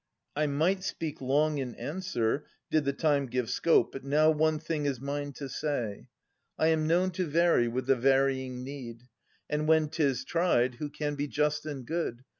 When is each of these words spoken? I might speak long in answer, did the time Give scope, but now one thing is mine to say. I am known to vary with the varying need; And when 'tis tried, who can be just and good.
I 0.35 0.47
might 0.47 0.83
speak 0.83 1.21
long 1.21 1.59
in 1.59 1.75
answer, 1.75 2.45
did 2.71 2.85
the 2.85 2.91
time 2.91 3.27
Give 3.27 3.47
scope, 3.51 3.91
but 3.91 4.03
now 4.03 4.31
one 4.31 4.57
thing 4.57 4.87
is 4.87 4.99
mine 4.99 5.31
to 5.33 5.47
say. 5.47 6.07
I 6.57 6.69
am 6.69 6.87
known 6.87 7.11
to 7.11 7.27
vary 7.27 7.67
with 7.67 7.85
the 7.85 7.95
varying 7.95 8.63
need; 8.63 9.03
And 9.47 9.67
when 9.67 9.89
'tis 9.89 10.25
tried, 10.25 10.77
who 10.79 10.89
can 10.89 11.13
be 11.13 11.27
just 11.27 11.67
and 11.67 11.85
good. 11.85 12.23